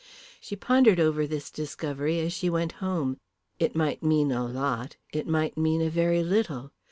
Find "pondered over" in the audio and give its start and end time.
0.55-1.27